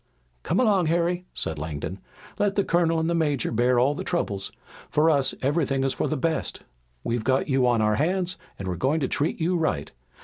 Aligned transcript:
"Come 0.41 0.59
along, 0.59 0.87
Harry," 0.87 1.27
said 1.31 1.59
Langdon. 1.59 1.99
"Let 2.39 2.55
the 2.55 2.63
colonel 2.63 2.99
and 2.99 3.07
the 3.07 3.13
major 3.13 3.51
bear 3.51 3.77
all 3.77 3.93
the 3.93 4.03
troubles. 4.03 4.51
For 4.89 5.11
us 5.11 5.35
everything 5.43 5.83
is 5.83 5.93
for 5.93 6.07
the 6.07 6.17
best. 6.17 6.61
We've 7.03 7.23
got 7.23 7.47
you 7.49 7.67
on 7.67 7.83
our 7.83 7.97
hands 7.97 8.35
and 8.57 8.67
we're 8.67 8.77
going 8.77 9.01
to 9.01 9.07
treat 9.07 9.39
you 9.39 9.55
right. 9.55 9.91